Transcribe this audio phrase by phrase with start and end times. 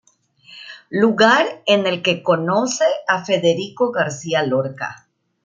[0.89, 5.07] Lugar en el que conoce a Federico García Lorca.